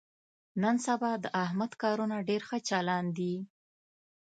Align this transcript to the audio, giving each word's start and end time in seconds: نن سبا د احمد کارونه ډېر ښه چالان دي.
نن 0.61 0.75
سبا 0.87 1.11
د 1.23 1.25
احمد 1.43 1.71
کارونه 1.83 2.15
ډېر 2.29 2.41
ښه 2.47 2.57
چالان 2.69 3.05
دي. 3.17 3.35